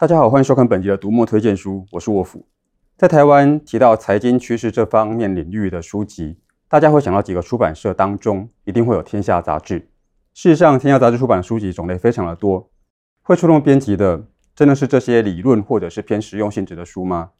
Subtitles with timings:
[0.00, 2.46] 大家好，欢迎收看本集的读墨推荐书，我是沃夫。
[2.96, 6.38] 在台湾提到财经趋势这方面领域的书籍，
[6.70, 9.78] 大家会想到几个出版社当中一定会有《天下杂志》。
[10.32, 12.70] 事实上，《天下杂志》出版的书籍种类非常的多，
[13.20, 14.24] 会出动编辑的
[14.54, 17.32] 真的是这些理论或者是偏实用性质的书吗？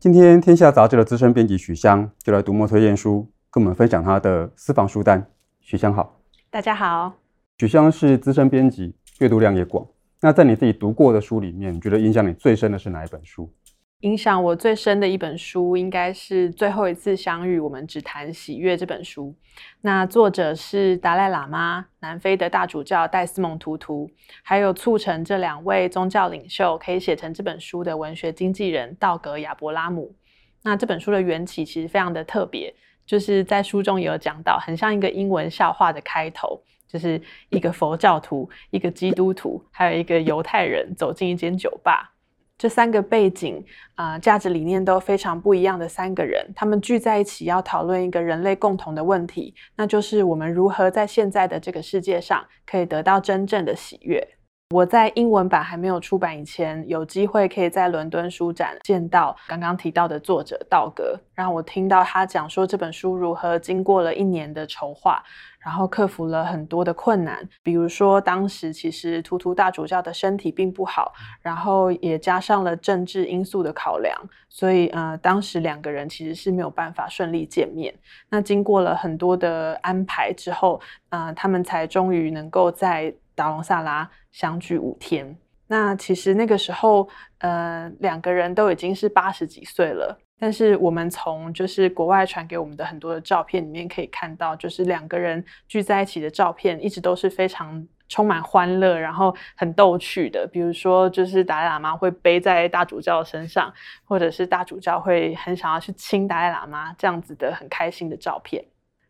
[0.00, 5.24] 今天，《天下杂志》的资深编辑许香就来读墨推荐书，跟我们分享他的私房书单。
[5.60, 6.18] 许香好，
[6.50, 7.12] 大家好。
[7.58, 9.86] 许香是资深编辑，阅读量也广。
[10.20, 13.52] 那在你自己读过的书里面，你觉得影响你最深的是哪一本书？
[14.00, 19.34] 影响我最深的一本书，应该是《最后一次相遇，我们只谈喜悦》这本书。
[19.80, 24.10] 那作者是达赖喇嘛，南非的大主教戴斯蒙图图，
[24.42, 30.14] 还有促成这两位宗教领袖可以写成这本书的文学经纪人道格亚伯拉姆。
[30.62, 32.72] 那这本书的缘起其实非常的特别，
[33.06, 42.14] 就是在书中也有讲到，很像一个英文笑话的开头，就是一个佛教徒、一个基督徒，还有一个犹太人走进一间酒吧。
[42.56, 54.26] 这三个背景啊、价值理念都非常不一样的三个人，他们聚在一起要讨论一个人类共同的问题，那就是我们如何在现在的这个世界上可以得到真正的喜悦。
[54.74, 65.22] 我在英文版还没有出版以前，有机会可以在伦敦书展见到刚刚提到的作者道格，让我听到他讲说这本书如何经过了一年的筹划。
[65.58, 74.16] 然后克服了很多的困难，比如说当时其实图图大主教的身体并不好，然后也加上了政治因素的考量，
[74.48, 77.92] 所以呃，当时两个人其实是没有办法顺利见面。
[78.30, 85.38] 那经过了很多的安排之后，呃，他们才终于能够在达隆萨拉相聚五天。
[85.68, 87.08] 那其实那个时候，
[87.38, 90.18] 呃，两个人都已经是八十几岁了。
[90.40, 100.48] 但是我们从就是国外传给我们的很多的照片里面可以看到，就是两个人聚在一起的照片，一直都是非常充满欢乐，然后很逗趣的。
[100.50, 103.72] 比如说，就是达赖喇嘛会背在大主教身上，
[104.04, 108.64] 或者是大主教会很想要去亲达赖喇嘛这样子的很开心的照片。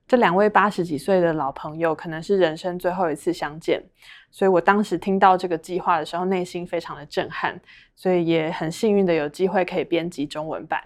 [0.07, 3.85] 这两位八十几岁的老朋友，可能是人生最后一次相见，
[4.31, 7.61] 所以我当时听到这个计划的时候，内心非常的震撼，
[7.97, 10.81] 所以也很幸运的有机会可以编辑中文版。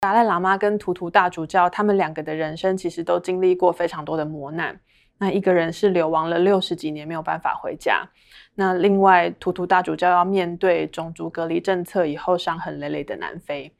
[0.00, 4.78] 达赖喇嘛跟图图大主教，他们两个的人生其实都经历过非常多的磨难。
[5.18, 8.08] 那一个人是流亡了六十几年，没有办法回家；
[8.54, 13.70] 那另外，图图大主教要面对种族隔离政策以后伤痕累累的南非。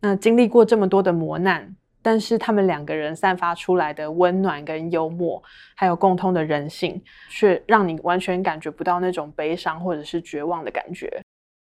[0.00, 5.42] 那经历过这么多的磨难，但是他们两个人散发出来的温暖跟幽默，
[5.74, 11.22] 还有共通的人性，却让你完全感觉不到那种悲伤或者是绝望的感觉。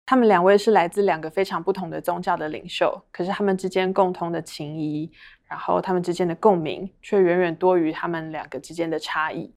[0.05, 5.11] 他们两位是来自两个非常不同的宗教的领袖，可是他们之间共通的情谊，
[5.47, 9.53] 然后他们之间的共鸣，却远远多于他们两个之间的差异。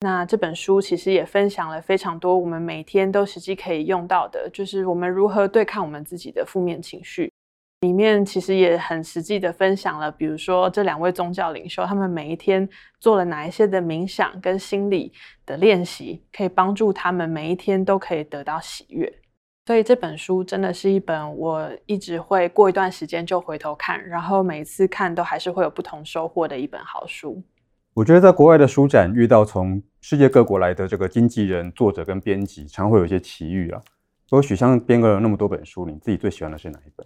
[0.00, 7.31] 那这本书其实也分享了非常多我们每天都实际可以用到的，就是我们如何对抗我们自己的负面情绪。
[7.82, 12.68] 里面其实也很实际的分享了，比如说这两位宗教领袖，他们每一天
[13.00, 15.12] 做了哪一些的冥想跟心理
[15.44, 19.12] 的练习，可以帮助他们每一天都可以得到喜悦。
[19.66, 27.42] 所以这本书真的是一本我一直会过一段时间就回头看，然后每次看都还是会有不同收获的一本好书。
[27.94, 33.80] 我觉得在国外的书展遇到从世界各国来的这个经纪人、作者跟编辑，常会有一些奇遇啊。
[34.28, 37.04] 所以许香编了那么多本书，你自己最喜欢的是哪一本？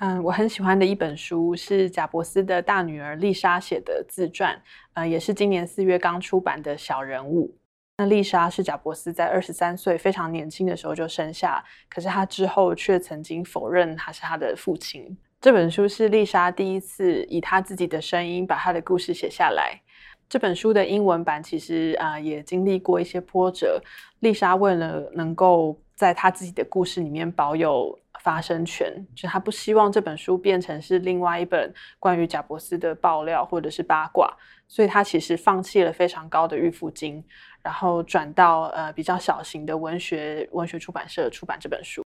[0.00, 4.56] 嗯，我很喜欢的一本书是贾伯斯的大女儿丽莎写的自传，
[4.94, 7.48] 呃，也是今年四月刚出版的《小人物》。
[7.96, 15.18] 那丽莎是贾伯斯在二十三岁非常年轻的时候就生下，可是他之后却曾经否认他是他的父亲。
[15.40, 19.80] 这本书是丽莎第一次以她自己的声音把她的故事写下来。
[20.28, 23.80] 这本书的英文版其实啊、也经历过一些波折。
[24.20, 34.32] 丽莎为了能够在他自己的故事里面保有发声权，就他不希望这本书变成是另外一本关于贾伯斯的爆料或者是八卦，
[34.68, 37.24] 所以他其实放弃了非常高的预付金。
[37.64, 42.00] 然后转到呃比较小型的文学文学出版社出版这本书。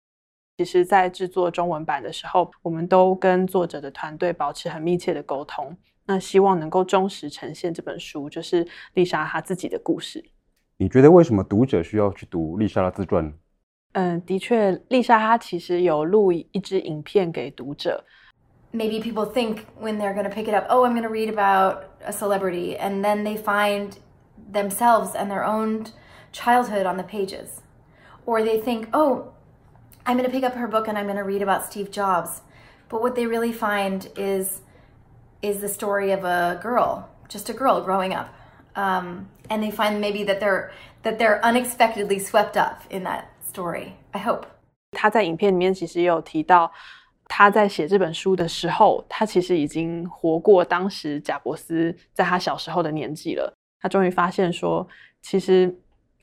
[0.57, 5.75] 其实，在制作中文版的时候，我们都跟作者的团队保持很密切的沟通。
[6.05, 10.23] 那希望能够忠实呈现这本书，就是丽莎她自己的故事。
[10.77, 13.31] 你觉得为什么读者需要去读丽莎的自传？
[13.92, 18.04] 嗯，的确，丽莎她其实有录一支影片给读者。
[18.72, 21.84] Maybe people think when they're going to pick it up, oh, I'm going to read about
[22.04, 23.92] a celebrity, and then they find
[24.52, 25.86] themselves and their own
[26.32, 27.62] childhood on the pages.
[28.26, 29.32] Or they think, oh,
[30.04, 32.42] I'm going to pick up her book and I'm going to read about Steve Jobs.
[32.88, 34.60] But what they really find is,
[35.40, 38.28] is the story of a girl, just a girl growing up.
[38.74, 40.70] Um, and they find maybe that they're,
[41.02, 43.87] that they're unexpectedly swept up in that story.
[44.11, 44.43] I hope.
[44.91, 46.71] 他在影片里面其实也有提到，
[47.25, 53.53] 他在写这本书的时候，他其实已经活过当时贾伯斯在他小时候的年纪了。
[53.79, 54.87] 他终于发现说，
[55.21, 55.73] 其实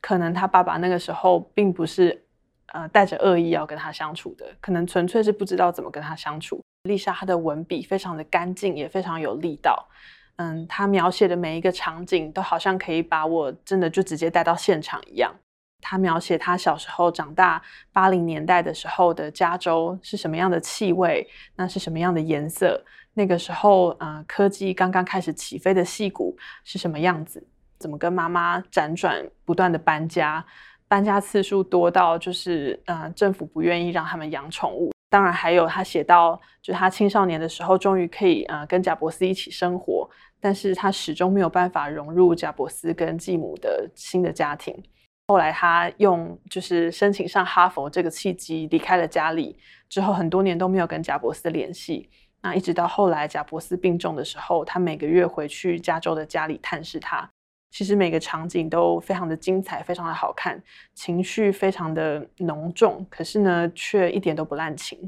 [0.00, 2.24] 可能他爸爸那个时候并不是
[2.72, 6.60] 呃带着恶意要跟他相处的，可能纯粹是不知道怎么跟他相处。
[6.84, 9.88] 丽莎她的文笔非常的干净，也非常有力道。
[10.36, 15.34] 嗯，她描写的每一个场景都好像可以把我真的就直接带到现场一样。
[15.80, 21.26] 他描写他小时候长大八零年代的时候的加州是什么样的气味，
[21.56, 22.84] 那是什么样的颜色？
[23.14, 27.44] 那个时候，呃，科技刚刚开始起飞的矽谷是什么样子？
[27.78, 30.44] 怎么跟妈妈辗转不断的搬家，
[30.86, 34.92] 搬家次数多到就是，呃，政府不愿意让他们养宠物。
[35.10, 40.08] 当然，还有他写到，就他青少年的时候，终于可以呃跟贾伯斯一起生活，
[40.38, 44.80] 但是他始终没有办法融入贾伯斯跟继母的新的家庭。
[45.28, 52.08] 后来他用就是申请上哈佛这个契机离开了家里，之后很多年都没有跟贾伯斯联系。
[52.40, 57.28] 那一直到后来贾伯斯病重的时候，他每个月回去加州的家里探视他。
[57.70, 60.58] 其实每个场景都非常的精彩，非常的好看，
[60.94, 64.98] 情绪非常的浓重，可是呢，却一点都不滥情。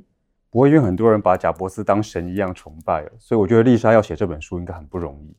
[0.51, 5.35] 不过因为很多人把贾伯斯当神一样崇拜，所以我觉得丽莎要写这本书应该很不容易。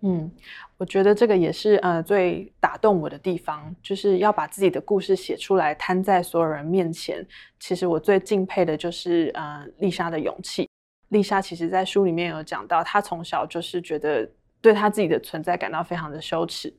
[0.00, 0.30] 嗯，
[0.76, 7.26] 我觉得这个也是呃最打动我的地方，就是要把自己的故事写出来，摊在所有人面前。
[7.58, 10.68] 其实我最敬佩的就是呃丽莎的勇气。
[11.08, 14.30] 丽莎其实在书里面有讲到，她从小就是觉得
[14.60, 16.72] 对她自己的存在感到非常的羞耻，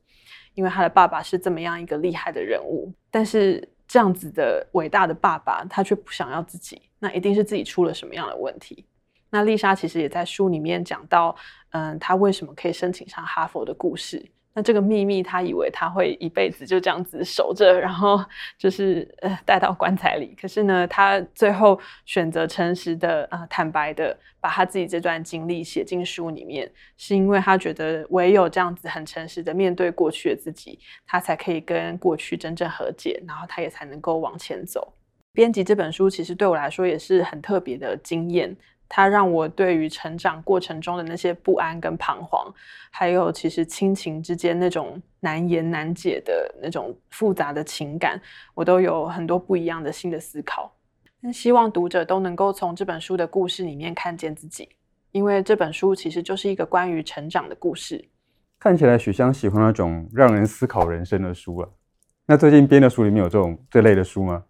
[0.54, 8.86] 因为她的爸爸是这么样一个厉害的人物，但是这样子的伟大的爸爸，他却不想要自己，那一定是自己出了什么样的问题。
[9.30, 11.36] 那丽莎其实也在书里面讲到，
[11.72, 14.26] 嗯，她为什么可以申请上哈佛的故事。
[14.52, 18.20] 那这个秘密，她以为她会一辈子就这样子守着，然后
[18.58, 20.36] 就是呃带到棺材里。
[20.42, 34.92] 可是呢，她最后选择诚实的、呃坦白的，把她自己这段经历写进书里面，是因为她觉得唯有这样子很诚实的面对过去的自己，她才可以跟过去真正和解，然后她也才能够往前走。
[35.32, 38.54] 编辑这本书，其实对我来说也是很特别的经验。
[38.90, 42.52] 它让我对于成长过程中的那些不安跟彷徨，
[42.90, 48.20] 还有其实亲情之间那种难言难解的那种复杂的情感，
[48.56, 50.76] 我都有很多不一样的新的思考。
[51.22, 54.68] 那希望读者都能够从这本书的故事里面看见自己，
[55.12, 58.10] 因为这本书其实就是一个关于成长的故事。
[58.58, 61.70] 看起来许香喜欢那种让人思考人生的书啊。
[62.26, 64.44] 那最近编的书里面有这种这类的书吗？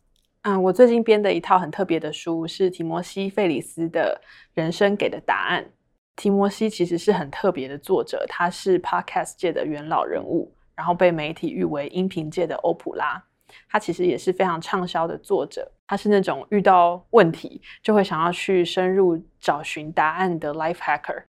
[0.50, 4.20] 嗯，我最近编的一套很特别的书是提摩西·费里斯的
[4.56, 5.64] 《人生给的答案》。
[6.16, 13.24] 提摩西其实是很特别的作者，他是 Podcast 界的元老人物，然后被媒体誉为音频界的欧普拉。
[13.70, 21.26] 他其实也是非常畅销的作者，他是那种遇到问题就会想要去深入找寻答案的 Life Hacker。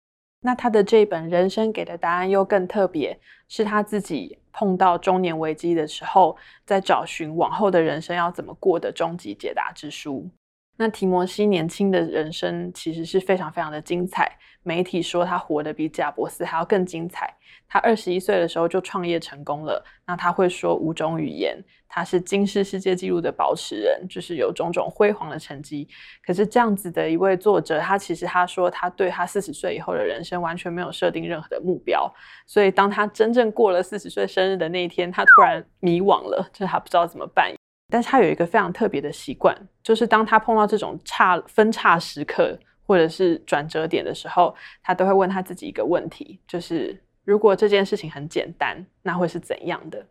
[0.42, 10.32] 那他的这本《人生给的答案》又更特别，是他自己碰到中年危机的时候，在找寻往后的人生要怎么过的终极解答之书。
[10.78, 17.34] 那提摩西年轻的人生其实是非常非常的精彩，媒体说他活得比贾伯斯还要更精彩。
[17.68, 21.58] 他二十一岁的时候就创业成功了，那他会说五种语言，
[21.88, 25.88] 他是金氏世界纪录的保持人，就是有种种辉煌的成绩。
[26.24, 32.14] 可是这样子的一位作者，他其实他说他对他四十岁以后的人生完全没有设定任何的目标，
[32.46, 37.55] 所以当他真正过了四十岁生日的那一天，他突然迷惘了，就是他不知道怎么办。
[37.90, 50.06] 但是他有一个非常特别的习惯，就是当他碰到这种差分岔时刻或者是转折点的时候，他都会问他自己一个问题，就是如果这件事情很简单，那会是怎样的？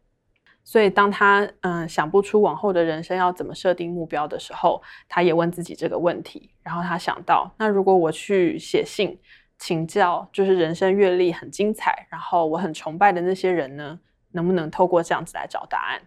[0.62, 6.50] 所以当他嗯想不出往后的人生要怎么设定目标的时候，他也问自己这个问题。
[6.62, 9.18] 然后他想到，那如果我去写信
[9.58, 14.00] 请教，就是人生阅历很精彩，然后我很崇拜的那些人呢，
[14.32, 16.00] 能不能透过这样子来找答案？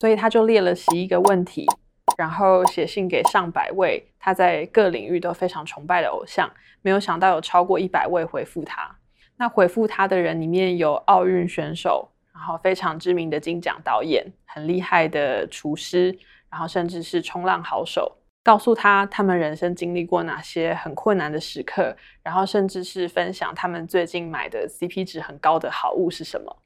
[0.00, 1.66] 所以他就列了十一个问题，
[2.16, 8.96] 然后写信给上百位他在各领域都非常崇拜的偶像，没有想到有超过一百位回复他。
[9.36, 16.18] 那回复他的人里面有奥运选手，然后非常知名的金奖导演，很厉害的厨师，
[16.50, 26.56] 然后甚至是冲浪好手，告诉他他们人生经历过哪些很困难的时刻，然后甚至是分享他们最近买的 CP 值很高的好物是什么。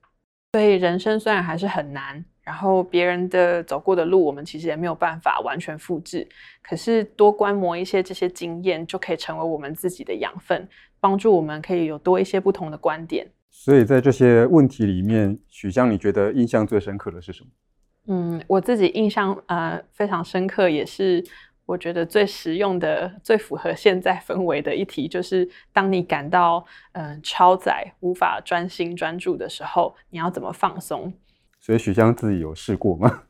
[0.53, 2.25] 所以人生虽然还是很难。
[2.45, 6.29] 然后别人的走过的路，我们其实也没有办法完全复制。
[6.63, 10.69] 可是多观摩一些这些经验，就可以成为我们自己的养分，
[11.01, 13.27] 帮助我们可以有多一些不同的观点。
[13.51, 17.51] 所以在这些问题里面，许香，你觉得印象最深刻的是什么？
[18.07, 21.25] 嗯，我自己印象呃非常深刻，也是
[21.65, 31.11] 我觉得最实用的、最符合现在氛围的一题，就是当你感到嗯、呃、超载、无法专心专注的时候，你要怎么放松？
[31.65, 33.23] 所以许香自己有试过吗？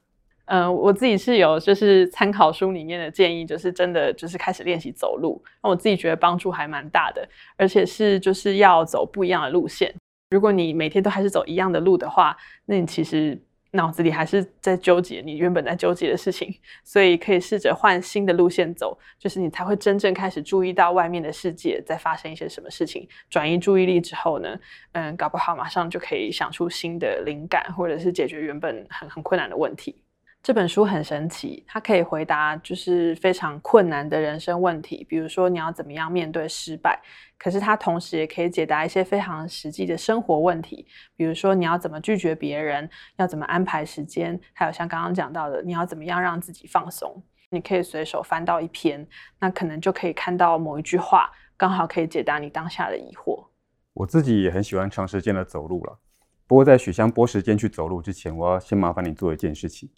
[0.46, 9.94] 嗯、 我自己是有，就是参考书里面的建议，就是真的就是开始练习走路，那我自己觉得帮助还蛮大的，而且是就是要走不一样的路线。
[10.30, 12.36] 如果你每天都还是走一样的路的话，
[12.66, 13.40] 那你其实。
[13.74, 16.54] 脑子里还是在纠结你原本在纠结的事情，
[16.84, 23.08] 所以可以试着换新的路线走，就是你才会真正开始注意到外面的世界在发生一些什么事情。
[23.28, 24.56] 转移注意力之后呢，
[24.92, 30.03] 嗯，搞不好马上就可以想出新的灵感，或者是解决原本很很困难的问题。
[30.44, 37.00] 这本书很神奇，它可以回答就是非常困难的人生问题，比如说你要怎么样面对失败。
[37.38, 40.86] 可是它同时也可以解答一些非常实际的生活问题，
[41.16, 42.86] 比如说你要怎么拒绝别人，
[43.16, 47.22] 要怎么安排时间，还有像刚刚讲到的，你要怎么样让自己放松。
[47.48, 49.08] 你可以随手翻到一篇，
[49.40, 53.46] 那可能就可以看到某一句话，刚好可以解答你当下的疑惑。
[53.94, 55.98] 我自己也很喜欢长时间的走路了，
[56.46, 59.88] 不过在许香拨时间去走路之前，我要先麻烦你做一件事情。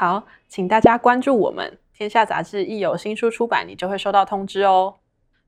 [0.00, 4.94] 好，请大家关注我们《天下杂志》，一有新书出版，你就会收到通知哦。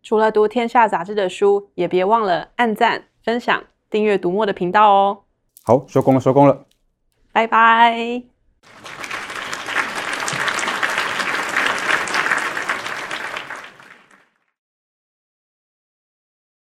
[0.02, 5.22] 除了读《天下杂志》的书，也别忘了按赞、分享、订阅读墨的频道哦。
[5.64, 6.66] 好，收工了，收工了，
[7.32, 8.24] 拜拜。